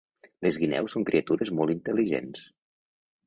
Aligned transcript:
Les 0.45 0.57
guineus 0.61 0.95
són 0.95 1.05
criatures 1.09 1.53
molt 1.59 1.73
intel·ligents. 1.75 2.43